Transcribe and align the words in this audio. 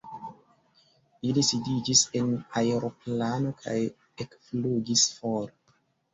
Ili 1.31 1.43
sidiĝis 1.49 2.01
en 2.21 2.31
aeroplano 2.63 3.53
kaj 3.61 3.77
ekflugis 4.27 5.07
for. 5.21 5.47